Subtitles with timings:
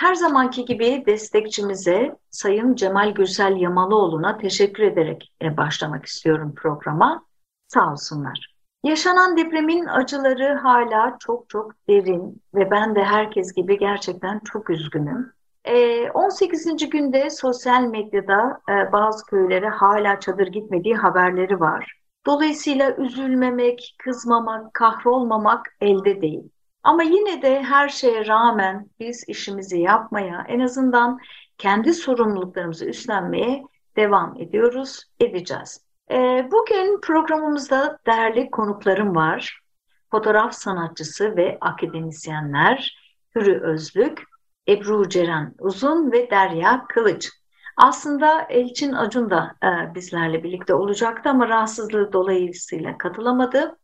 [0.00, 7.24] Her zamanki gibi destekçimize Sayın Cemal Gürsel Yamalıoğlu'na teşekkür ederek e, başlamak istiyorum programa.
[7.68, 8.54] Sağ olsunlar.
[8.84, 15.32] Yaşanan depremin acıları hala çok çok derin ve ben de herkes gibi gerçekten çok üzgünüm.
[16.14, 16.66] 18.
[16.66, 22.00] E, günde sosyal medyada e, bazı köylere hala çadır gitmediği haberleri var.
[22.26, 26.50] Dolayısıyla üzülmemek, kızmamak, kahrolmamak elde değil.
[26.82, 31.18] Ama yine de her şeye rağmen biz işimizi yapmaya, en azından
[31.58, 33.62] kendi sorumluluklarımızı üstlenmeye
[33.96, 35.80] devam ediyoruz, edeceğiz.
[36.10, 39.60] Ee, bugün programımızda değerli konuklarım var.
[40.10, 42.98] Fotoğraf sanatçısı ve akademisyenler
[43.34, 44.22] Hürü Özlük,
[44.68, 47.30] Ebru Ceren Uzun ve Derya Kılıç.
[47.76, 53.78] Aslında Elçin Acun da e, bizlerle birlikte olacaktı ama rahatsızlığı dolayısıyla katılamadı.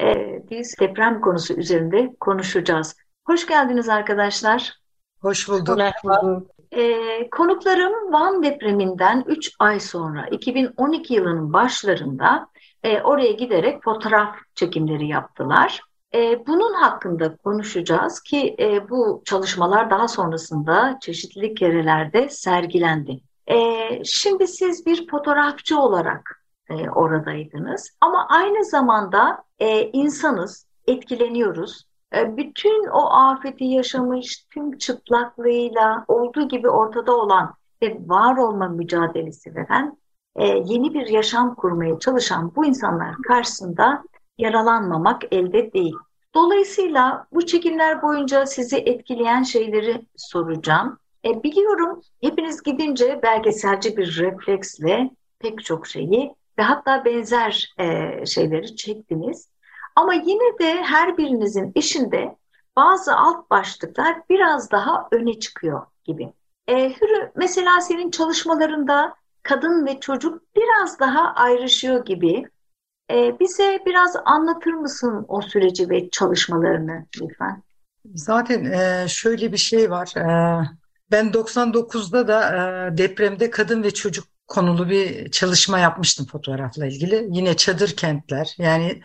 [0.00, 2.96] E, biz deprem konusu üzerinde konuşacağız.
[3.24, 4.80] Hoş geldiniz arkadaşlar.
[5.20, 5.76] Hoş bulduk.
[5.76, 6.42] Merhaba.
[6.72, 12.48] E, konuklarım Van depreminden 3 ay sonra 2012 yılının başlarında
[12.82, 15.80] e, oraya giderek fotoğraf çekimleri yaptılar.
[16.14, 23.20] E, bunun hakkında konuşacağız ki e, bu çalışmalar daha sonrasında çeşitli kerelerde sergilendi.
[23.46, 23.56] E,
[24.04, 26.39] şimdi siz bir fotoğrafçı olarak
[26.70, 31.84] e, oradaydınız ama aynı zamanda e, insanız, etkileniyoruz.
[32.14, 39.54] E, bütün o afeti yaşamış, tüm çıplaklığıyla olduğu gibi ortada olan ve var olma mücadelesi
[39.54, 39.96] veren
[40.36, 44.04] e, yeni bir yaşam kurmaya çalışan bu insanlar karşısında
[44.38, 45.94] yaralanmamak elde değil.
[46.34, 50.98] Dolayısıyla bu çekimler boyunca sizi etkileyen şeyleri soracağım.
[51.24, 58.76] E, biliyorum hepiniz gidince belgeselci bir refleksle pek çok şeyi ve hatta benzer e, şeyleri
[58.76, 59.48] çektiniz.
[59.96, 62.36] Ama yine de her birinizin işinde
[62.76, 66.32] bazı alt başlıklar biraz daha öne çıkıyor gibi.
[66.68, 72.44] E, Hürü mesela senin çalışmalarında kadın ve çocuk biraz daha ayrışıyor gibi.
[73.10, 77.62] E, bize biraz anlatır mısın o süreci ve çalışmalarını lütfen?
[78.14, 80.12] Zaten e, şöyle bir şey var.
[80.16, 80.24] E,
[81.10, 87.28] ben 99'da da e, depremde kadın ve çocuk konulu bir çalışma yapmıştım fotoğrafla ilgili.
[87.30, 89.02] Yine çadır kentler yani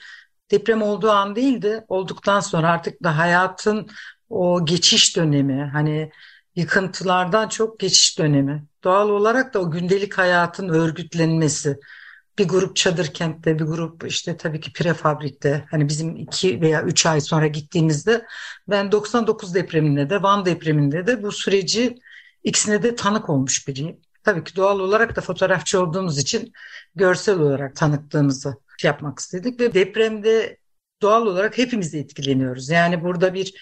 [0.52, 3.88] deprem olduğu an değil de olduktan sonra artık da hayatın
[4.30, 6.12] o geçiş dönemi hani
[6.56, 8.66] yıkıntılardan çok geçiş dönemi.
[8.84, 11.78] Doğal olarak da o gündelik hayatın örgütlenmesi.
[12.40, 15.66] Bir grup çadır kentte, bir grup işte tabii ki prefabrikte.
[15.72, 18.26] Hani bizim iki veya üç ay sonra gittiğimizde
[18.70, 21.96] ben 99 depreminde de Van depreminde de bu süreci
[22.44, 24.05] ikisine de tanık olmuş biriyim.
[24.26, 26.54] Tabii ki doğal olarak da fotoğrafçı olduğumuz için
[26.96, 30.58] görsel olarak tanıklığımızı yapmak istedik ve depremde
[31.02, 32.70] doğal olarak hepimiz etkileniyoruz.
[32.70, 33.54] Yani burada bir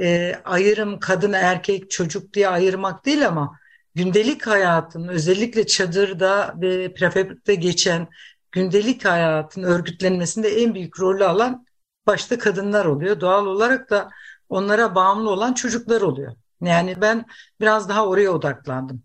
[0.00, 3.58] e, ayrım kadın erkek çocuk diye ayırmak değil ama
[3.94, 8.08] gündelik hayatın özellikle çadırda ve prefablikte geçen
[8.52, 11.66] gündelik hayatın örgütlenmesinde en büyük rolü alan
[12.06, 13.20] başta kadınlar oluyor.
[13.20, 14.10] Doğal olarak da
[14.48, 16.32] onlara bağımlı olan çocuklar oluyor.
[16.60, 17.26] Yani ben
[17.60, 19.02] biraz daha oraya odaklandım.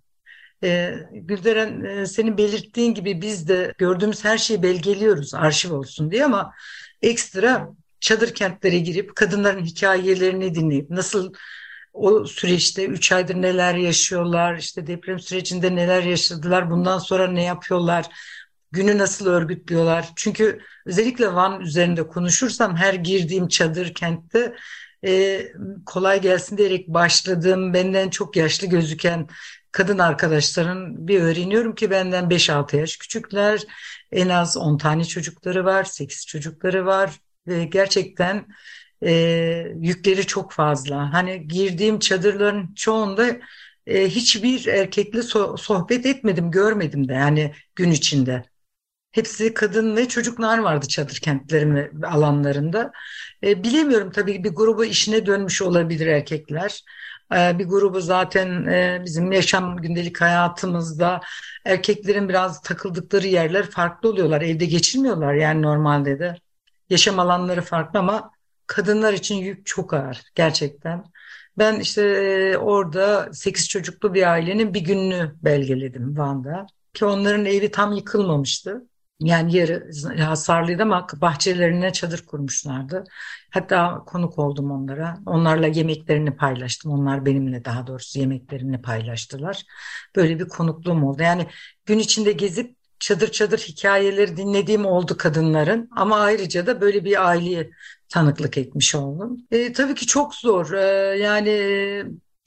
[0.63, 6.25] Ee, Gülderen e, senin belirttiğin gibi biz de gördüğümüz her şeyi belgeliyoruz arşiv olsun diye
[6.25, 6.53] ama
[7.01, 7.69] ekstra
[7.99, 11.33] çadır kentlere girip kadınların hikayelerini dinleyip nasıl
[11.93, 18.05] o süreçte 3 aydır neler yaşıyorlar, işte deprem sürecinde neler yaşadılar, bundan sonra ne yapıyorlar,
[18.71, 20.09] günü nasıl örgütlüyorlar.
[20.15, 24.55] Çünkü özellikle Van üzerinde konuşursam her girdiğim çadır kentte
[25.05, 25.41] e,
[25.85, 29.27] kolay gelsin diyerek başladığım benden çok yaşlı gözüken
[29.77, 33.63] kadın arkadaşların bir öğreniyorum ki benden 5-6 yaş küçükler.
[34.11, 37.11] En az 10 tane çocukları var, 8 çocukları var
[37.47, 38.45] ve gerçekten
[39.03, 39.11] e,
[39.75, 41.13] yükleri çok fazla.
[41.13, 43.37] Hani girdiğim çadırların çoğunda
[43.87, 48.43] e, hiçbir erkekle so sohbet etmedim, görmedim de yani gün içinde.
[49.11, 52.91] Hepsi kadın ve çocuklar vardı çadır kentlerin alanlarında.
[53.43, 56.83] E, bilemiyorum tabii bir grubu işine dönmüş olabilir erkekler.
[57.35, 61.21] E, bir grubu zaten e, bizim yaşam gündelik hayatımızda
[61.65, 64.41] erkeklerin biraz takıldıkları yerler farklı oluyorlar.
[64.41, 66.35] Evde geçirmiyorlar yani normalde de.
[66.89, 68.31] Yaşam alanları farklı ama
[68.67, 71.03] kadınlar için yük çok ağır gerçekten.
[71.57, 76.67] Ben işte e, orada 8 çocuklu bir ailenin bir gününü belgeledim Van'da.
[76.93, 78.87] Ki onların evi tam yıkılmamıştı.
[79.19, 83.03] Yani yarı hasarlıydı ama bahçelerine çadır kurmuşlardı.
[83.49, 85.17] Hatta konuk oldum onlara.
[85.25, 86.91] Onlarla yemeklerini paylaştım.
[86.91, 89.63] Onlar benimle daha doğrusu yemeklerini paylaştılar.
[90.15, 91.21] Böyle bir konukluğum oldu.
[91.23, 91.47] Yani
[91.85, 95.89] gün içinde gezip çadır çadır hikayeleri dinlediğim oldu kadınların.
[95.95, 97.69] Ama ayrıca da böyle bir aileye
[98.09, 99.37] tanıklık etmiş oldum.
[99.51, 100.71] E, tabii ki çok zor.
[100.73, 100.81] E,
[101.17, 101.49] yani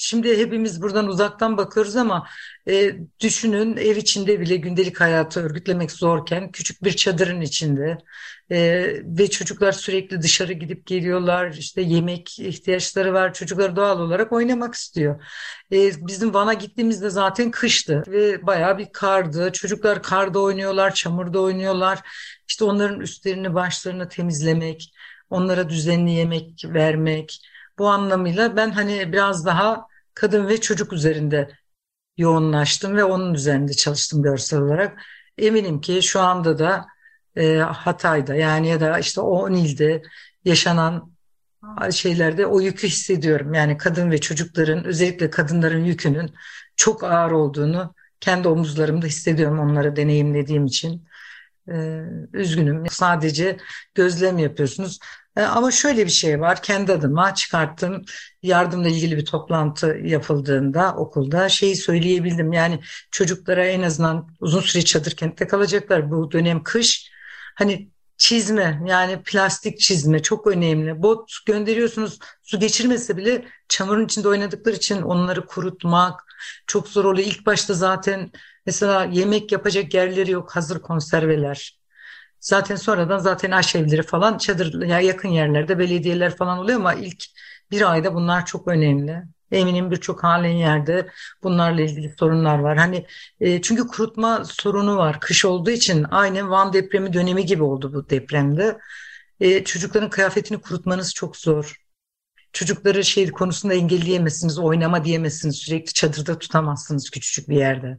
[0.03, 2.27] Şimdi hepimiz buradan uzaktan bakıyoruz ama
[2.69, 7.99] e, düşünün ev içinde bile gündelik hayatı örgütlemek zorken küçük bir çadırın içinde
[8.51, 14.75] e, ve çocuklar sürekli dışarı gidip geliyorlar işte yemek ihtiyaçları var çocuklar doğal olarak oynamak
[14.75, 15.25] istiyor.
[15.73, 19.53] E, bizim Van'a gittiğimizde zaten kıştı ve bayağı bir kardı.
[19.53, 21.99] Çocuklar karda oynuyorlar çamurda oynuyorlar.
[22.49, 24.95] İşte onların üstlerini başlarını temizlemek
[25.31, 27.41] onlara düzenli yemek vermek.
[27.79, 31.51] Bu anlamıyla ben hani biraz daha kadın ve çocuk üzerinde
[32.17, 35.03] yoğunlaştım ve onun üzerinde çalıştım görsel olarak.
[35.39, 36.87] Eminim ki şu anda da
[37.37, 40.03] e, Hatay'da yani ya da işte o ilde
[40.45, 41.13] yaşanan
[41.93, 43.55] şeylerde o yükü hissediyorum.
[43.55, 46.35] Yani kadın ve çocukların özellikle kadınların yükünün
[46.77, 51.05] çok ağır olduğunu kendi omuzlarımda hissediyorum onları deneyimlediğim için.
[51.73, 52.03] Ee,
[52.33, 52.87] üzgünüm.
[52.91, 53.57] Sadece
[53.95, 54.99] gözlem yapıyorsunuz.
[55.37, 56.63] Ee, ama şöyle bir şey var.
[56.63, 58.05] Kendi adıma çıkarttım.
[58.43, 62.53] Yardımla ilgili bir toplantı yapıldığında okulda şeyi söyleyebildim.
[62.53, 62.81] Yani
[63.11, 66.11] çocuklara en azından uzun süre çadır kentte kalacaklar.
[66.11, 67.11] Bu dönem kış.
[67.55, 71.03] Hani çizme yani plastik çizme çok önemli.
[71.03, 76.21] Bot gönderiyorsunuz su geçirmese bile çamurun içinde oynadıkları için onları kurutmak
[76.67, 77.29] çok zor oluyor.
[77.29, 78.31] İlk başta zaten
[78.67, 81.80] mesela yemek yapacak yerleri yok hazır konserveler.
[82.41, 87.25] Zaten sonradan zaten aşevleri falan çadır ya yakın yerlerde belediyeler falan oluyor ama ilk
[87.71, 89.23] bir ayda bunlar çok önemli.
[89.53, 91.09] Eminim birçok halen yerde
[91.43, 92.79] bunlarla ilgili sorunlar var.
[92.79, 93.07] Hani
[93.41, 95.21] e, çünkü kurutma sorunu var.
[95.21, 98.79] Kış olduğu için aynı Van depremi dönemi gibi oldu bu depremde.
[99.41, 101.77] E, çocukların kıyafetini kurutmanız çok zor.
[102.53, 107.99] Çocukları şey konusunda engelleyemezsiniz, oynama diyemezsiniz, sürekli çadırda tutamazsınız küçücük bir yerde.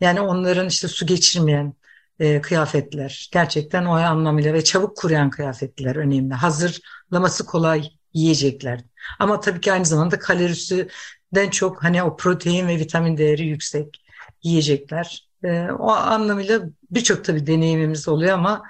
[0.00, 1.74] Yani onların işte su geçirmeyen
[2.22, 6.34] e, kıyafetler gerçekten o anlamıyla ve çabuk kuruyan kıyafetler önemli.
[6.34, 8.80] Hazırlaması kolay yiyecekler.
[9.18, 14.04] Ama tabii ki aynı zamanda kalorisinden çok hani o protein ve vitamin değeri yüksek
[14.42, 15.28] yiyecekler.
[15.44, 16.60] E, o anlamıyla
[16.90, 18.62] birçok tabii deneyimimiz oluyor ama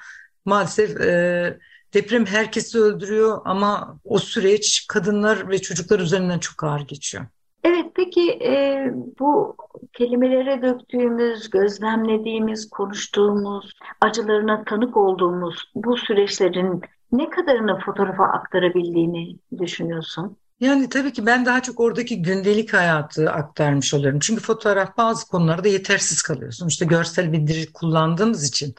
[0.45, 1.59] maalesef e,
[1.95, 7.27] deprem herkesi öldürüyor ama o süreç kadınlar ve çocuklar üzerinden çok ağır geçiyor.
[7.65, 8.87] Evet, peki e,
[9.19, 9.57] bu
[9.93, 16.83] kelimelere döktüğümüz, gözlemlediğimiz, konuştuğumuz, acılarına tanık olduğumuz bu süreçlerin
[17.13, 20.37] ne kadarını fotoğrafa aktarabildiğini düşünüyorsun?
[20.61, 24.19] Yani tabii ki ben daha çok oradaki gündelik hayatı aktarmış oluyorum.
[24.19, 26.69] Çünkü fotoğraf bazı konularda yetersiz kalıyorsun.
[26.69, 28.75] İşte görsel bildiri kullandığımız için.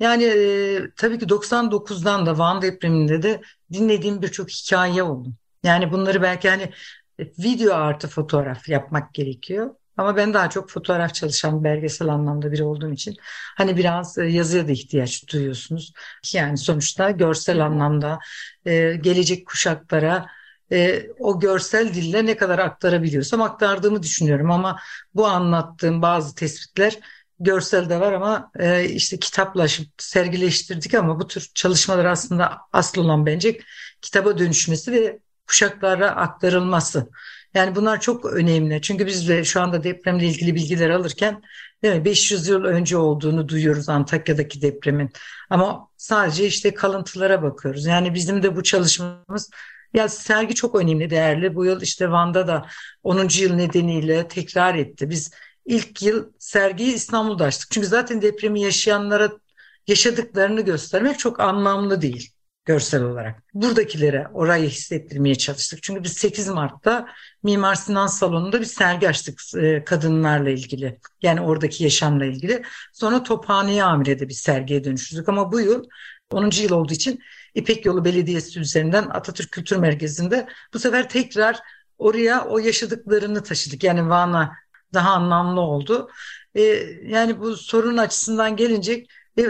[0.00, 3.40] Yani e, tabii ki 99'dan da Van depreminde de
[3.72, 5.28] dinlediğim birçok hikaye oldu.
[5.62, 6.70] Yani bunları belki hani
[7.18, 9.74] video artı fotoğraf yapmak gerekiyor.
[9.96, 13.16] Ama ben daha çok fotoğraf çalışan belgesel anlamda biri olduğum için
[13.56, 15.92] hani biraz e, yazıya da ihtiyaç duyuyorsunuz.
[16.34, 18.18] Yani sonuçta görsel anlamda
[18.66, 20.26] e, gelecek kuşaklara
[20.72, 24.50] e, o görsel dille ne kadar aktarabiliyorsam aktardığımı düşünüyorum.
[24.50, 24.80] Ama
[25.14, 26.98] bu anlattığım bazı tespitler
[27.40, 28.50] görsel de var ama
[28.88, 33.60] işte kitaplaşıp sergileştirdik ama bu tür çalışmalar aslında asıl olan bence
[34.02, 37.10] kitaba dönüşmesi ve kuşaklara aktarılması.
[37.54, 38.82] Yani bunlar çok önemli.
[38.82, 41.42] Çünkü biz de şu anda depremle ilgili bilgiler alırken
[41.82, 45.10] değil mi, 500 yıl önce olduğunu duyuyoruz Antakya'daki depremin.
[45.50, 47.86] Ama sadece işte kalıntılara bakıyoruz.
[47.86, 49.50] Yani bizim de bu çalışmamız
[49.94, 51.54] ya sergi çok önemli, değerli.
[51.54, 52.66] Bu yıl işte Van'da da
[53.02, 53.40] 10.
[53.40, 55.10] yıl nedeniyle tekrar etti.
[55.10, 55.30] Biz
[55.66, 57.70] ilk yıl sergiyi İstanbul'da açtık.
[57.70, 59.30] Çünkü zaten depremi yaşayanlara
[59.86, 62.35] yaşadıklarını göstermek çok anlamlı değil
[62.66, 63.42] görsel olarak.
[63.54, 65.82] Buradakilere orayı hissettirmeye çalıştık.
[65.82, 67.08] Çünkü biz 8 Mart'ta
[67.42, 70.98] Mimar Sinan Salonu'nda bir sergi açtık e, kadınlarla ilgili.
[71.22, 72.62] Yani oradaki yaşamla ilgili.
[72.92, 75.28] Sonra Tophane'ye Amire'de bir sergiye dönüştürdük.
[75.28, 75.84] Ama bu yıl
[76.30, 76.50] 10.
[76.62, 77.20] yıl olduğu için
[77.54, 81.60] İpek Yolu Belediyesi üzerinden Atatürk Kültür Merkezi'nde bu sefer tekrar
[81.98, 83.84] oraya o yaşadıklarını taşıdık.
[83.84, 84.52] Yani Van'a
[84.94, 86.10] daha anlamlı oldu.
[86.54, 86.62] Ee,
[87.04, 89.06] yani bu sorun açısından gelince
[89.38, 89.42] e,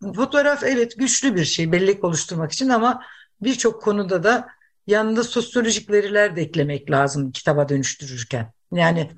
[0.00, 3.02] Fotoğraf evet güçlü bir şey bellek oluşturmak için ama
[3.40, 4.48] birçok konuda da
[4.86, 8.52] yanında sosyolojik veriler de eklemek lazım kitaba dönüştürürken.
[8.72, 9.10] Yani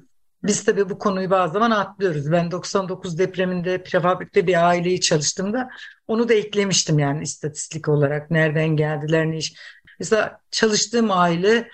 [0.42, 2.32] biz tabii bu konuyu bazı zaman atlıyoruz.
[2.32, 5.68] Ben 99 depreminde prefabrikte bir aileyi çalıştığımda
[6.06, 8.30] onu da eklemiştim yani istatistik olarak.
[8.30, 9.54] Nereden geldiler, ne iş.
[9.98, 11.68] Mesela çalıştığım aile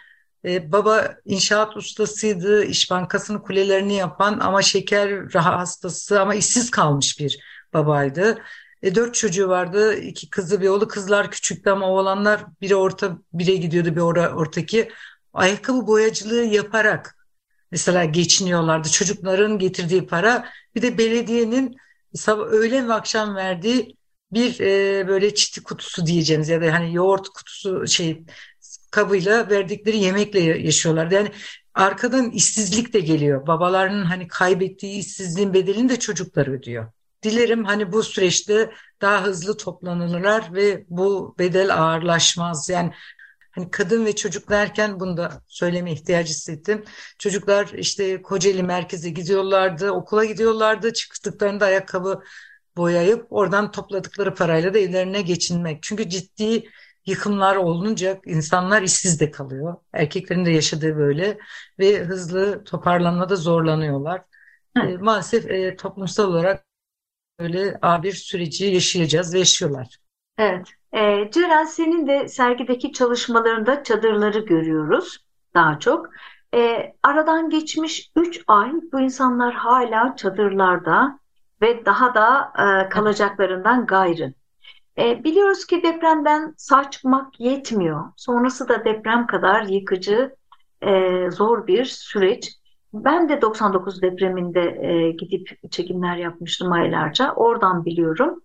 [0.44, 7.38] E, baba inşaat ustasıydı, İş Bankası'nın kulelerini yapan ama şeker hastası ama işsiz kalmış bir
[7.74, 8.38] babaydı.
[8.82, 10.88] E, dört çocuğu vardı, iki kızı bir oğlu.
[10.88, 14.88] Kızlar küçüktü ama oğlanlar biri orta, bire gidiyordu bir ora, ortaki.
[15.32, 17.16] Ayakkabı boyacılığı yaparak
[17.70, 18.88] mesela geçiniyorlardı.
[18.88, 21.76] Çocukların getirdiği para bir de belediyenin
[22.14, 23.96] sabah, öğlen ve akşam verdiği
[24.32, 28.24] bir e, böyle çiti kutusu diyeceğimiz ya da hani yoğurt kutusu şey
[28.90, 31.10] kabıyla verdikleri yemekle yaşıyorlar.
[31.10, 31.32] Yani
[31.74, 33.46] arkadan işsizlik de geliyor.
[33.46, 36.92] Babalarının hani kaybettiği işsizliğin bedelini de çocuklar ödüyor.
[37.22, 38.70] Dilerim hani bu süreçte
[39.00, 42.68] daha hızlı toplanırlar ve bu bedel ağırlaşmaz.
[42.68, 42.92] Yani
[43.50, 46.84] hani kadın ve çocuk derken bunu da söyleme ihtiyacı hissettim.
[47.18, 50.92] Çocuklar işte Kocaeli merkeze gidiyorlardı, okula gidiyorlardı.
[50.92, 52.22] Çıktıklarında ayakkabı
[52.76, 55.82] boyayıp oradan topladıkları parayla da evlerine geçinmek.
[55.82, 56.64] Çünkü ciddi
[57.06, 59.76] yıkımlar olunca insanlar işsiz de kalıyor.
[59.92, 61.38] Erkeklerin de yaşadığı böyle
[61.78, 64.22] ve hızlı toparlanmada zorlanıyorlar.
[64.76, 66.67] E, maalesef e, toplumsal olarak
[67.40, 69.96] böyle ağır bir süreci yaşayacağız ve yaşıyorlar.
[70.38, 70.68] Evet.
[70.92, 76.06] E, Ceren senin de sergideki çalışmalarında çadırları görüyoruz daha çok.
[76.54, 81.18] E, aradan geçmiş 3 ay bu insanlar hala çadırlarda
[81.62, 84.34] ve daha da e, kalacaklarından gayrı.
[84.98, 88.04] E, biliyoruz ki depremden sağ çıkmak yetmiyor.
[88.16, 90.36] Sonrası da deprem kadar yıkıcı,
[90.82, 92.52] e, zor bir süreç.
[92.94, 97.32] Ben de 99 depreminde e, gidip çekimler yapmıştım aylarca.
[97.32, 98.42] Oradan biliyorum.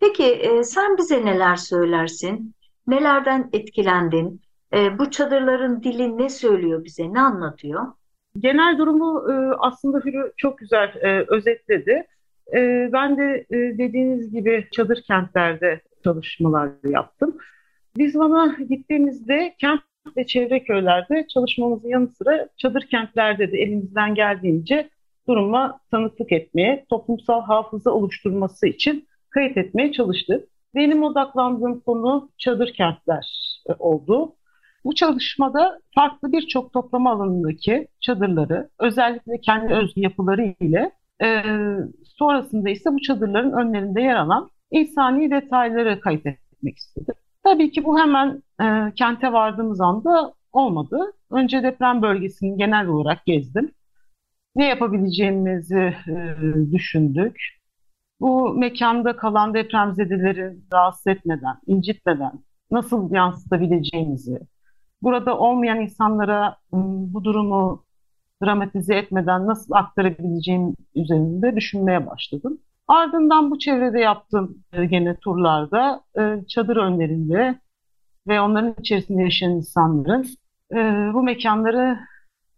[0.00, 2.54] Peki e, sen bize neler söylersin?
[2.86, 4.40] Nelerden etkilendin?
[4.74, 7.12] E, bu çadırların dili ne söylüyor bize?
[7.12, 7.86] Ne anlatıyor?
[8.38, 12.06] Genel durumu e, aslında Hürü çok güzel e, özetledi.
[12.54, 17.36] E, ben de e, dediğiniz gibi çadır kentlerde çalışmalar yaptım.
[17.96, 19.80] Biz Van'a gittiğimizde kent
[20.16, 24.90] ve çevre köylerde çalışmamızın yanı sıra çadır kentlerde de elimizden geldiğince
[25.28, 30.48] duruma tanıklık etmeye, toplumsal hafıza oluşturması için kayıt etmeye çalıştık.
[30.74, 34.34] Benim odaklandığım konu çadır kentler e, oldu.
[34.84, 40.92] Bu çalışmada farklı birçok toplama alanındaki çadırları, özellikle kendi özgü yapıları ile
[41.22, 41.42] e,
[42.04, 47.14] sonrasında ise bu çadırların önlerinde yer alan insani detayları kayıt etmek istedim.
[47.44, 51.12] Tabii ki bu hemen e, kente vardığımız anda olmadı.
[51.30, 53.72] Önce deprem bölgesini genel olarak gezdim.
[54.56, 56.36] Ne yapabileceğimizi e,
[56.72, 57.36] düşündük.
[58.20, 62.32] Bu mekanda kalan depremzedeleri rahatsız etmeden, incitmeden
[62.70, 64.40] nasıl yansıtabileceğimizi,
[65.02, 67.84] burada olmayan insanlara bu durumu
[68.44, 72.58] dramatize etmeden nasıl aktarabileceğim üzerinde düşünmeye başladım.
[72.92, 77.58] Ardından bu çevrede yaptığım e, gene turlarda e, çadır önlerinde
[78.28, 80.26] ve onların içerisinde yaşayan insanların
[80.72, 80.76] e,
[81.14, 81.98] bu mekanları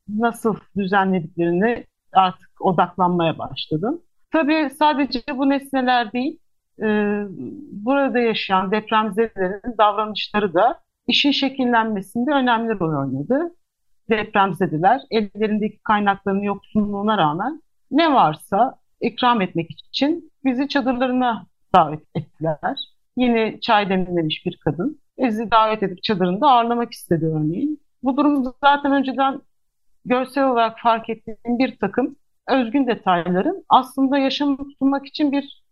[0.09, 4.03] nasıl düzenlediklerini artık odaklanmaya başladım.
[4.31, 6.39] Tabii sadece bu nesneler değil,
[7.73, 13.55] burada yaşayan depremzedelerin davranışları da işin şekillenmesinde önemli rol oynadı.
[14.11, 22.95] Depremzedeler ellerindeki kaynakların yoksunluğuna rağmen ne varsa ikram etmek için bizi çadırlarına davet ettiler.
[23.17, 25.01] Yine çay demlemiş bir kadın.
[25.19, 27.81] Bizi davet edip çadırında ağırlamak istedi örneğin.
[28.03, 29.41] Bu durum zaten önceden
[30.05, 32.17] görsel olarak fark ettiğim bir takım
[32.49, 35.65] özgün detayların aslında yaşamı tutunmak için bir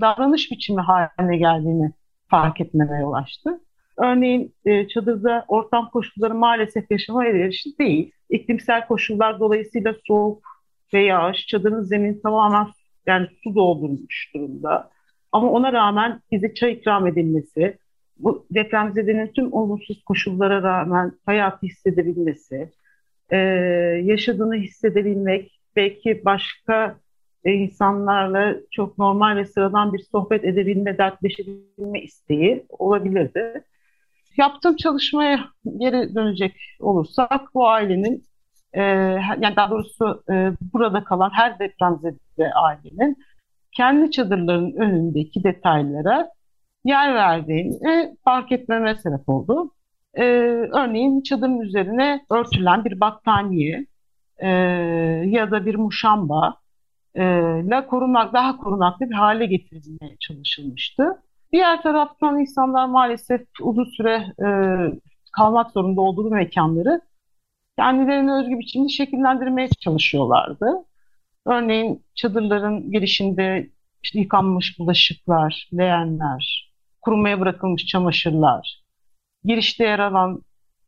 [0.00, 1.92] davranış biçimi haline geldiğini
[2.28, 3.60] fark etmeme yol açtı.
[3.96, 8.12] Örneğin e, çadırda ortam koşulları maalesef yaşama elverişli değil.
[8.30, 10.53] İklimsel koşullar dolayısıyla soğuk
[10.94, 12.66] ve yağış, çadırın zemini tamamen
[13.06, 14.90] yani su doldurmuş durumda.
[15.32, 17.78] Ama ona rağmen bize çay ikram edilmesi,
[18.16, 22.70] bu depremzedenin tüm olumsuz koşullara rağmen hayatı hissedebilmesi,
[23.30, 23.36] e,
[24.04, 26.96] yaşadığını hissedebilmek, belki başka
[27.44, 33.64] e, insanlarla çok normal ve sıradan bir sohbet edebilme, dertleşebilme isteği olabilirdi.
[34.36, 35.48] Yaptığım çalışmaya
[35.78, 38.24] geri dönecek olursak bu ailenin
[38.74, 38.82] e,
[39.40, 43.16] yani daha doğrusu e, burada kalan her depremzede ailenin
[43.72, 46.28] kendi çadırların önündeki detaylara
[46.84, 49.70] yer verdiğini fark etmeme sebep oldu.
[50.14, 50.24] E,
[50.72, 53.86] örneğin çadırın üzerine örtülen bir battaniye
[54.38, 54.48] e,
[55.26, 56.54] ya da bir muşamba
[57.14, 57.22] e,
[57.70, 61.22] la korunak, daha korunaklı bir hale getirilmeye çalışılmıştı.
[61.52, 64.48] Diğer taraftan insanlar maalesef uzun süre e,
[65.36, 67.00] kalmak zorunda olduğu mekanları
[67.78, 70.66] kendilerine özgü biçimde şekillendirmeye çalışıyorlardı.
[71.46, 73.70] Örneğin çadırların girişinde
[74.02, 78.82] işte yıkanmış bulaşıklar, leğenler, kurumaya bırakılmış çamaşırlar,
[79.44, 80.42] girişte yer alan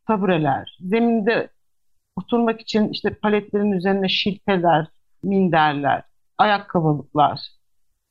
[0.07, 1.49] tabureler, zeminde
[2.15, 4.87] oturmak için işte paletlerin üzerine şilteler,
[5.23, 6.03] minderler,
[6.37, 7.39] ayakkabılıklar.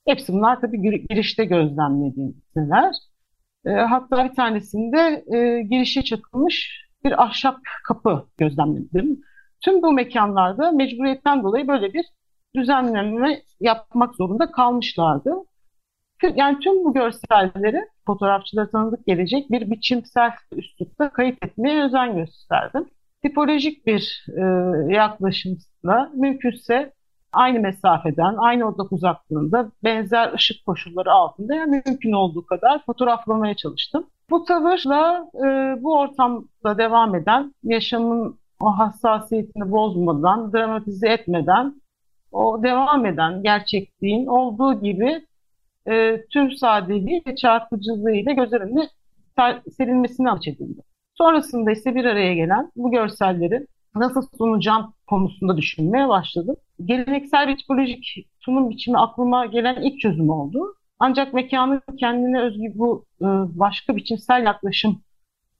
[0.07, 2.95] Hepsi bunlar tabii girişte gözlemlediğim neler.
[3.67, 9.21] E, hatta bir tanesinde e, girişe çakılmış bir ahşap kapı gözlemledim.
[9.65, 12.05] Tüm bu mekanlarda mecburiyetten dolayı böyle bir
[12.57, 15.35] düzenleme yapmak zorunda kalmışlardı.
[16.35, 22.87] Yani tüm bu görselleri fotoğrafçılara tanıdık gelecek bir biçimsel üslupta kayıt etmeye özen gösterdim.
[23.23, 24.43] Tipolojik bir e,
[24.95, 26.93] yaklaşımla mümkünse
[27.33, 34.07] aynı mesafeden, aynı odak uzaklığında benzer ışık koşulları altında yani mümkün olduğu kadar fotoğraflamaya çalıştım.
[34.31, 41.83] Bu tavırla e, bu ortamda devam eden, yaşamın o hassasiyetini bozmadan, dramatize etmeden,
[42.33, 45.27] o devam eden gerçekliğin olduğu gibi
[45.89, 48.89] e, tüm sadeliği ve çarpıcılığıyla göz önüne
[49.77, 50.81] serilmesini amaç edildi.
[51.15, 56.57] Sonrasında ise bir araya gelen bu görselleri nasıl sunacağım konusunda düşünmeye başladım.
[56.85, 60.76] Geleneksel bir tipolojik sunum biçimi aklıma gelen ilk çözüm oldu.
[60.99, 63.27] Ancak mekanın kendine özgü bu e,
[63.59, 65.03] başka biçimsel yaklaşım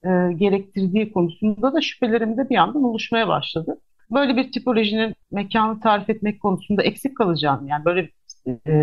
[0.03, 3.81] e, gerektirdiği konusunda da şüphelerim de bir yandan oluşmaya başladı.
[4.11, 8.09] Böyle bir tipolojinin mekanı tarif etmek konusunda eksik kalacağını, yani böyle
[8.47, 8.73] e,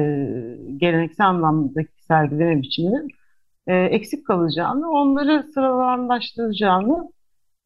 [0.76, 3.08] geleneksel anlamdaki sergileme biçiminin
[3.66, 7.12] e, eksik kalacağını, onları sıralanlaştıracağını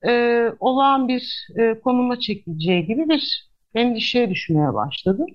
[0.07, 5.27] e, olağan bir e, konuma çekileceği gibi bir endişeye düşmeye başladım.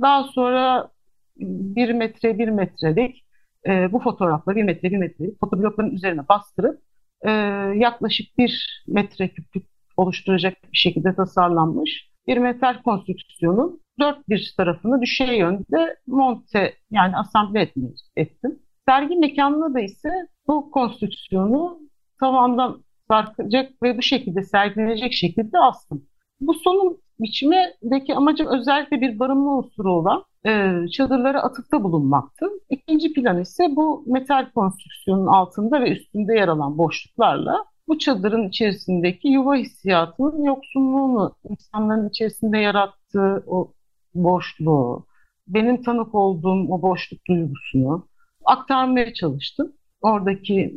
[0.00, 0.90] Daha sonra
[1.38, 3.24] bir metre bir metrelik
[3.66, 6.82] e, bu fotoğrafları bir metre bir metrelik fotoblokların üzerine bastırıp
[7.22, 7.30] e,
[7.74, 9.66] yaklaşık bir metre küplük
[9.96, 17.60] oluşturacak bir şekilde tasarlanmış bir metal konstrüksiyonun dört bir tarafını düşey yönde monte yani asamble
[17.60, 18.58] etmeyi ettim.
[18.88, 20.08] Sergi mekanına da ise
[20.46, 21.80] bu konstrüksiyonu
[22.20, 26.06] tavandan sarkacak ve bu şekilde sergilenecek şekilde astım.
[26.40, 32.46] Bu sonun biçimdeki amacım özellikle bir barınma unsuru olan e, çadırlara atıkta bulunmaktı.
[32.70, 39.28] İkinci plan ise bu metal konstrüksiyonun altında ve üstünde yer alan boşluklarla bu çadırın içerisindeki
[39.28, 43.72] yuva hissiyatının yoksunluğunu, insanların içerisinde yarattığı o
[44.14, 45.06] boşluğu,
[45.48, 48.08] benim tanık olduğum o boşluk duygusunu
[48.44, 49.72] aktarmaya çalıştım.
[50.00, 50.74] Oradaki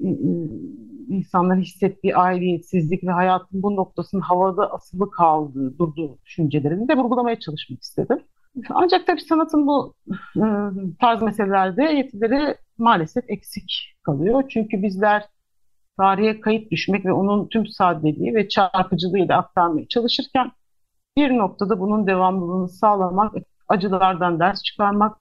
[1.09, 7.81] insanların hissettiği aidiyetsizlik ve hayatın bu noktasının havada asılı kaldığı, durduğu düşüncelerini de vurgulamaya çalışmak
[7.81, 8.19] istedim.
[8.69, 9.93] Ancak tabii sanatın bu
[10.99, 14.43] tarz meselelerde yetileri maalesef eksik kalıyor.
[14.49, 15.25] Çünkü bizler
[15.97, 20.51] tarihe kayıt düşmek ve onun tüm sadeliği ve çarpıcılığıyla aktarmaya çalışırken
[21.17, 23.35] bir noktada bunun devamlılığını sağlamak,
[23.67, 25.17] acılardan ders çıkarmak,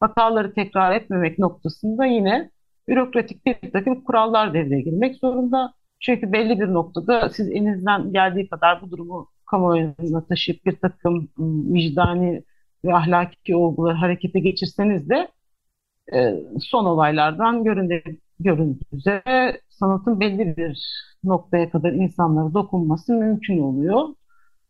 [0.00, 2.50] hataları tekrar etmemek noktasında yine
[2.88, 5.74] bürokratik bir takım kurallar devreye girmek zorunda.
[6.00, 11.74] Çünkü belli bir noktada siz elinizden geldiği kadar bu durumu kamuoyuna taşıyıp bir takım ıı,
[11.74, 12.44] vicdani
[12.84, 15.28] ve ahlaki olguları harekete geçirseniz de
[16.14, 18.02] e, son olaylardan göründüğü,
[18.40, 20.86] göründüğü üzere sanatın belli bir
[21.24, 24.08] noktaya kadar insanlara dokunması mümkün oluyor.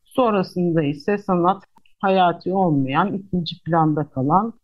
[0.05, 1.65] Sonrasında ise sanat
[2.01, 4.55] hayati olmayan, ikinci planda kalan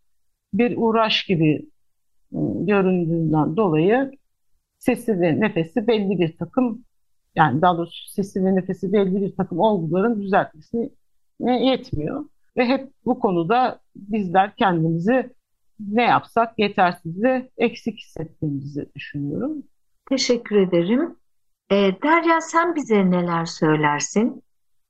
[0.55, 1.69] bir uğraş gibi
[2.35, 4.13] ıı, göründüğünden dolayı
[4.79, 6.85] sesi ve nefesi belli bir takım
[7.37, 10.91] yani daha doğrusu sesi ve nefesi belli bir takım olguların düzeltmesine
[11.67, 12.25] yetmiyor.
[12.59, 15.31] Ve hep bu konuda bizler kendimizi
[15.81, 19.63] ne yapsak yetersiz ve eksik hissettiğimizi düşünüyorum.
[20.09, 21.17] Teşekkür ederim.
[21.71, 24.43] E, Derya sen bize neler söylersin?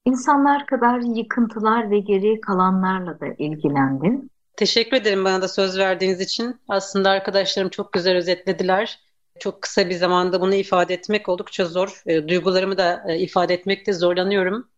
[0.04, 4.30] İnsanlar kadar yıkıntılar ve geriye kalanlarla da ilgilendin.
[4.56, 6.56] Teşekkür ederim bana da söz verdiğiniz için.
[6.68, 8.98] Aslında arkadaşlarım çok güzel özetlediler.
[9.38, 12.02] Çok kısa bir zamanda bunu ifade etmek oldukça zor.
[12.06, 14.68] E, duygularımı da e, ifade etmekte zorlanıyorum.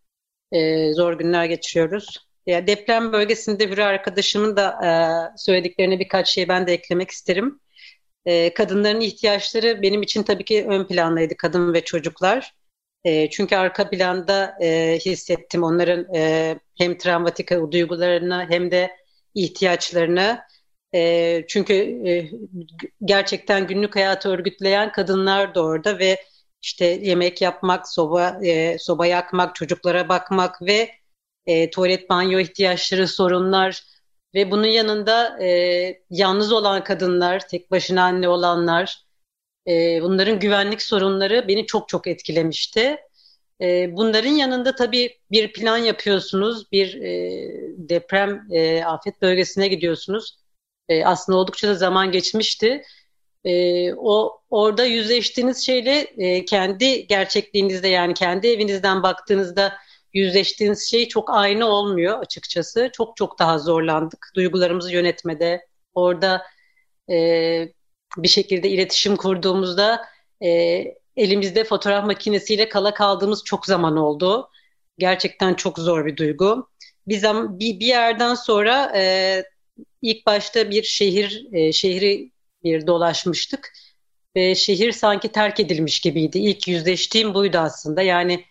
[0.53, 2.30] E, zor günler geçiriyoruz.
[2.47, 4.91] Ya deprem bölgesinde bir arkadaşımın da e,
[5.39, 7.61] söylediklerine birkaç şey ben de eklemek isterim.
[8.27, 12.55] E, kadınların ihtiyaçları benim için tabii ki ön plandaydı kadın ve çocuklar.
[13.05, 18.97] E, çünkü arka planda e, hissettim onların e, hem travmatik duygularını hem de
[19.35, 20.41] ihtiyaçlarını.
[20.95, 21.75] E, çünkü
[22.09, 22.31] e,
[23.05, 26.25] gerçekten günlük hayatı örgütleyen kadınlar da orada ve
[26.63, 31.00] işte yemek yapmak, soba e, soba yakmak, çocuklara bakmak ve
[31.47, 33.83] e, tuvalet banyo ihtiyaçları, sorunlar
[34.35, 39.05] ve bunun yanında e, yalnız olan kadınlar, tek başına anne olanlar,
[39.69, 42.97] e, bunların güvenlik sorunları beni çok çok etkilemişti.
[43.61, 47.09] E, bunların yanında tabii bir plan yapıyorsunuz, bir e,
[47.77, 50.39] deprem e, afet bölgesine gidiyorsunuz.
[50.89, 52.83] E, aslında oldukça da zaman geçmişti.
[53.45, 59.73] E, o orada yüzleştiğiniz şeyle e, kendi gerçekliğinizde yani kendi evinizden baktığınızda
[60.15, 62.91] yüzleştiğiniz şey çok aynı olmuyor açıkçası.
[62.93, 65.67] Çok çok daha zorlandık duygularımızı yönetmede.
[65.95, 66.43] Orada
[67.11, 67.17] e,
[68.17, 70.07] bir şekilde iletişim kurduğumuzda
[70.43, 70.49] e,
[71.17, 74.51] elimizde fotoğraf makinesiyle kala kaldığımız çok zaman oldu.
[74.99, 76.69] Gerçekten çok zor bir duygu.
[77.09, 77.23] Bir,
[77.59, 79.45] bir, bir yerden sonra e,
[80.03, 82.33] ilk başta bir şehir e, şehri
[82.65, 83.73] bir dolaşmıştık
[84.37, 86.39] ve şehir sanki terk edilmiş gibiydi.
[86.39, 88.03] İlk yüzleştiğim buydu aslında.
[88.03, 88.45] Yani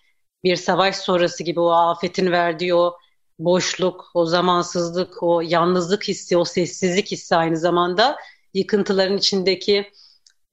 [0.44, 2.98] bir savaş sonrası gibi o afetin verdiği o
[3.40, 8.18] boşluk, o zamansızlık, o yalnızlık hissi, o sessizlik hissi aynı zamanda
[8.54, 9.92] yıkıntıların içindeki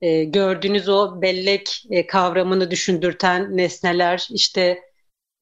[0.00, 4.82] e, gördüğünüz o bellek e, kavramını düşündürten nesneler, işte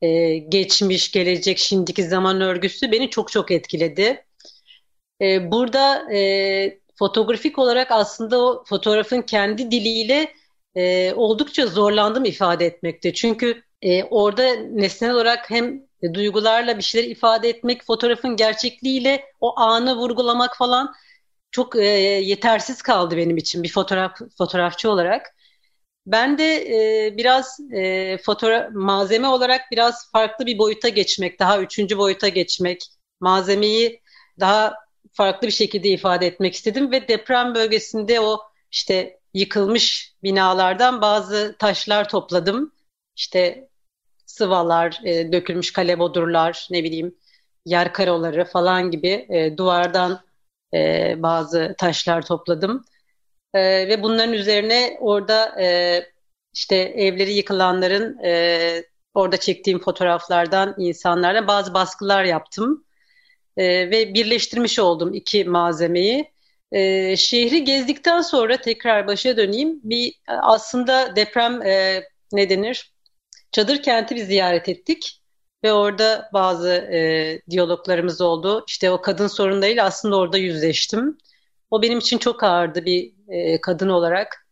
[0.02, 4.24] e, geçmiş, gelecek, şimdiki zaman örgüsü beni çok çok etkiledi.
[5.20, 10.34] E, burada e, fotoğrafik olarak aslında o fotoğrafın kendi diliyle
[10.74, 13.14] e, oldukça zorlandım ifade etmekte.
[13.14, 15.82] Çünkü e, orada nesnel olarak hem
[16.14, 20.94] duygularla bir şeyler ifade etmek, fotoğrafın gerçekliğiyle o anı vurgulamak falan
[21.50, 21.84] çok e,
[22.24, 25.26] yetersiz kaldı benim için bir fotoğraf fotoğrafçı olarak.
[26.06, 26.54] Ben de
[27.06, 32.82] e, biraz e, fotoğraf malzeme olarak biraz farklı bir boyuta geçmek, daha üçüncü boyuta geçmek,
[33.20, 34.00] malzemeyi
[34.40, 34.74] daha
[35.12, 42.08] farklı bir şekilde ifade etmek istedim ve deprem bölgesinde o işte yıkılmış binalardan bazı taşlar
[42.08, 42.72] topladım.
[43.16, 43.68] İşte
[44.34, 47.14] sıvalar, e, dökülmüş kale bodurlar, ne bileyim
[47.66, 50.20] yer karoları falan gibi e, duvardan
[50.74, 52.84] e, bazı taşlar topladım.
[53.54, 56.00] E, ve bunların üzerine orada e,
[56.54, 62.84] işte evleri yıkılanların e, orada çektiğim fotoğraflardan insanlarla bazı baskılar yaptım.
[63.56, 66.34] E, ve birleştirmiş oldum iki malzemeyi.
[66.72, 69.80] E, şehri gezdikten sonra tekrar başa döneyim.
[69.84, 72.93] Bir aslında deprem e, ne denir?
[73.54, 75.22] Çadır kenti bir ziyaret ettik
[75.64, 78.64] ve orada bazı e, diyaloglarımız oldu.
[78.68, 81.18] İşte o kadın sorunlarıyla aslında orada yüzleştim.
[81.70, 84.46] O benim için çok ağırdı bir e, kadın olarak.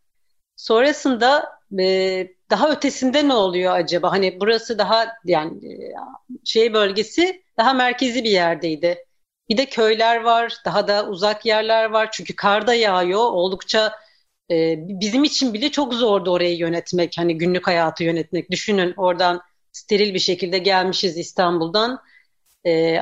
[0.57, 4.13] Sonrasında e, daha ötesinde ne oluyor acaba?
[4.13, 5.95] Hani burası daha yani e,
[6.45, 9.05] şey bölgesi daha merkezi bir yerdeydi.
[9.49, 12.09] Bir de köyler var, daha da uzak yerler var.
[12.13, 13.21] Çünkü kar da yağıyor.
[13.21, 13.93] Oldukça
[14.51, 17.19] e, bizim için bile çok zordu orayı yönetmek.
[17.19, 18.51] Hani günlük hayatı yönetmek.
[18.51, 19.41] Düşünün oradan
[19.73, 22.01] steril bir şekilde gelmişiz İstanbul'dan
[22.67, 22.99] e,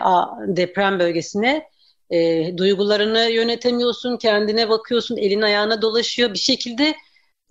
[0.47, 1.71] deprem bölgesine.
[2.11, 6.35] E, duygularını yönetemiyorsun, kendine bakıyorsun, elin ayağına dolaşıyor.
[6.35, 6.95] Bir şekilde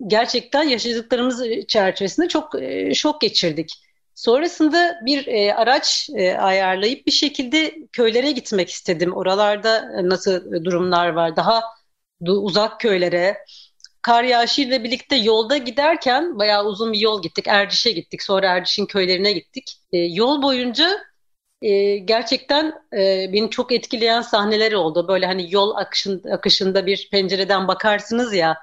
[0.06, 3.72] gerçekten yaşadıklarımız çerçevesinde çok e, şok geçirdik.
[4.14, 9.12] Sonrasında bir e, araç e, ayarlayıp bir şekilde köylere gitmek istedim.
[9.12, 11.36] Oralarda nasıl durumlar var?
[11.36, 11.62] Daha
[12.20, 13.36] uzak köylere.
[14.02, 17.48] Kar yağışıyla birlikte yolda giderken bayağı uzun bir yol gittik.
[17.48, 18.22] Erdiş'e gittik.
[18.22, 19.80] Sonra Erdiş'in köylerine gittik.
[19.92, 20.98] E, yol boyunca
[21.62, 25.08] e, gerçekten e, beni çok etkileyen sahneler oldu.
[25.08, 28.56] Böyle hani yol akışın, akışında bir pencereden bakarsınız ya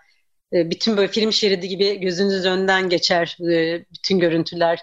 [0.54, 4.80] e, bütün böyle film şeridi gibi gözünüz önden geçer e, bütün görüntüler.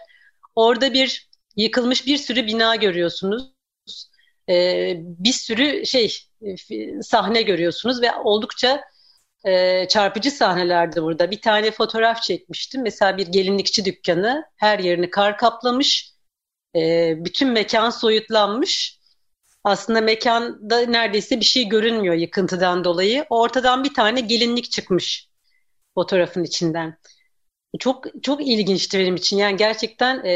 [0.55, 3.53] Orada bir yıkılmış bir sürü bina görüyorsunuz.
[4.49, 4.55] E,
[4.99, 6.19] bir sürü şey
[7.03, 8.85] sahne görüyorsunuz ve oldukça
[9.89, 11.31] çarpıcı sahnelerdi burada.
[11.31, 12.83] Bir tane fotoğraf çekmiştim.
[12.83, 16.15] Mesela bir gelinlikçi dükkanı her yerini kar kaplamış.
[17.17, 19.01] bütün mekan soyutlanmış.
[19.65, 23.27] Aslında mekanda neredeyse bir şey görünmüyor yıkıntıdan dolayı.
[23.31, 25.29] Ortadan bir tane gelinlik çıkmış
[25.95, 26.99] fotoğrafın içinden.
[27.79, 29.37] Çok çok ilginçti benim için.
[29.37, 30.33] Yani gerçekten e,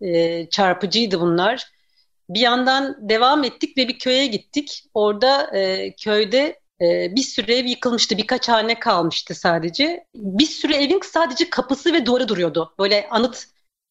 [0.00, 1.66] e, çarpıcıydı bunlar.
[2.28, 4.84] Bir yandan devam ettik ve bir köye gittik.
[4.94, 8.16] Orada e, köyde e, bir süre ev yıkılmıştı.
[8.16, 10.06] Birkaç hane kalmıştı sadece.
[10.14, 12.74] Bir sürü evin sadece kapısı ve duvarı duruyordu.
[12.78, 13.46] Böyle anıt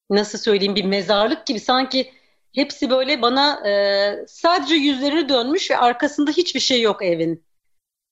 [0.09, 2.13] nasıl söyleyeyim bir mezarlık gibi sanki
[2.55, 7.45] hepsi böyle bana e, sadece yüzlerini dönmüş ve arkasında hiçbir şey yok evin.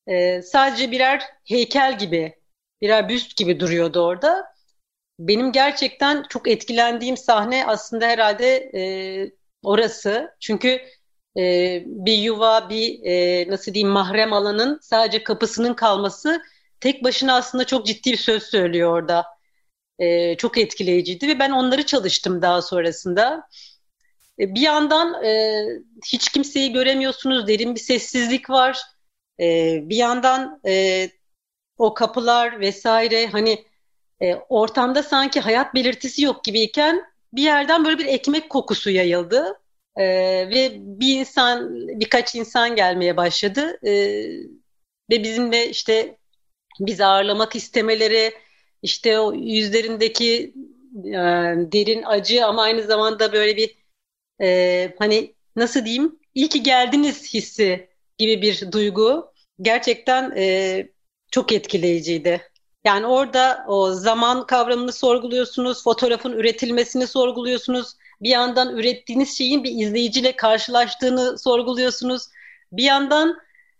[0.08, 2.36] E, sadece birer heykel gibi
[2.82, 4.54] birer büst gibi duruyordu orada.
[5.20, 8.82] Benim gerçekten çok etkilendiğim sahne aslında herhalde e,
[9.64, 10.36] orası.
[10.40, 10.82] Çünkü
[11.38, 16.42] e, bir yuva, bir e, nasıl diyeyim mahrem alanın sadece kapısının kalması
[16.80, 19.26] tek başına aslında çok ciddi bir söz söylüyor orada.
[20.00, 23.48] E, çok etkileyiciydi ve ben onları çalıştım daha sonrasında.
[24.40, 25.64] E, bir yandan e,
[26.06, 28.82] hiç kimseyi göremiyorsunuz, derin bir sessizlik var.
[29.40, 31.10] E, bir yandan e,
[31.78, 33.66] o kapılar vesaire hani
[34.22, 39.60] e, ortamda sanki hayat belirtisi yok gibiyken bir yerden böyle bir ekmek kokusu yayıldı.
[40.00, 40.06] E,
[40.50, 43.80] ve bir insan, birkaç insan gelmeye başladı.
[43.84, 43.92] E,
[45.12, 46.18] ve bizimle işte
[46.80, 48.34] bizi ağırlamak istemeleri,
[48.82, 50.54] işte o yüzlerindeki
[51.06, 51.14] e,
[51.72, 53.76] derin acı ama aynı zamanda böyle bir
[54.42, 60.88] e, hani nasıl diyeyim iyi ki geldiniz hissi gibi bir duygu gerçekten e,
[61.32, 62.42] çok etkileyiciydi.
[62.86, 67.96] Yani orada o zaman kavramını sorguluyorsunuz, fotoğrafın üretilmesini sorguluyorsunuz.
[68.22, 72.28] Bir yandan ürettiğiniz şeyin bir izleyiciyle karşılaştığını sorguluyorsunuz.
[72.72, 73.38] Bir yandan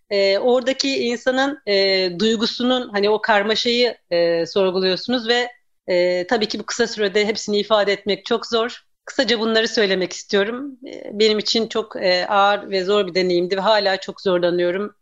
[0.10, 5.50] e, oradaki insanın e, duygusunun hani o karmaşayı e, sorguluyorsunuz ve
[5.88, 8.84] e, tabii ki bu kısa sürede hepsini ifade etmek çok zor.
[9.06, 10.78] Kısaca bunları söylemek istiyorum.
[10.88, 14.96] E, benim için çok e, ağır ve zor bir deneyimdi ve hala çok zorlanıyorum.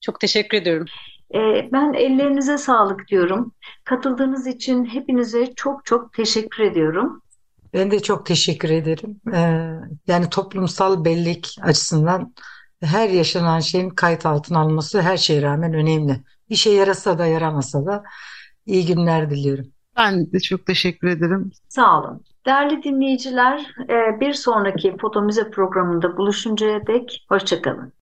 [0.00, 0.86] Çok teşekkür ediyorum.
[1.34, 1.38] E,
[1.72, 3.54] ben ellerinize sağlık diyorum.
[3.84, 7.21] Katıldığınız için hepinize çok çok teşekkür ediyorum.
[7.72, 9.20] Ben de çok teşekkür ederim.
[9.34, 9.70] Ee,
[10.06, 12.34] yani toplumsal bellik açısından
[12.82, 16.20] her yaşanan şeyin kayıt altına alınması her şeye rağmen önemli.
[16.50, 18.02] Bir şey yarasa da yaramasa da
[18.66, 19.66] iyi günler diliyorum.
[19.96, 21.50] Ben de çok teşekkür ederim.
[21.68, 22.24] Sağ olun.
[22.46, 23.74] Değerli dinleyiciler,
[24.20, 27.92] bir sonraki Foto Müze programında buluşuncaya dek hoşçakalın.